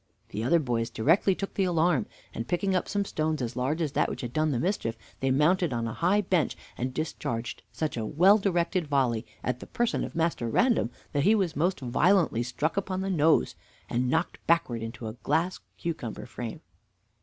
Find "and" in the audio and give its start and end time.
2.33-2.47, 6.75-6.91, 13.91-14.09